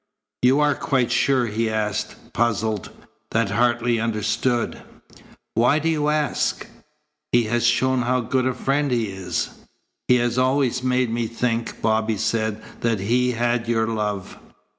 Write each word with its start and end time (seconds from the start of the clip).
"You 0.41 0.59
are 0.61 0.73
quite 0.73 1.11
sure," 1.11 1.45
he 1.45 1.69
asked, 1.69 2.33
puzzled, 2.33 2.89
"that 3.29 3.51
Hartley 3.51 3.99
understood?" 3.99 4.81
"Why 5.53 5.77
do 5.77 5.89
you 5.89 6.09
ask? 6.09 6.65
He 7.31 7.43
has 7.43 7.67
shown 7.67 8.01
how 8.01 8.21
good 8.21 8.47
a 8.47 8.55
friend 8.55 8.89
he 8.89 9.09
is." 9.09 9.51
"He 10.07 10.15
has 10.15 10.39
always 10.39 10.81
made 10.81 11.11
me 11.11 11.27
think," 11.27 11.83
Bobby 11.83 12.17
said, 12.17 12.63
"that 12.79 12.99
he 12.99 13.33
had 13.33 13.67
your 13.67 13.85
love. 13.85 14.39